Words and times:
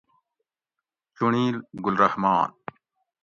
چُنڑیل: 1.15 1.55
گل 1.83 1.95
رحمان 2.03 2.49